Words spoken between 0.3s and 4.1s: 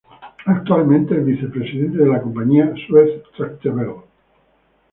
Actualmente es vicepresidente de la compañía Suez-Tractebel.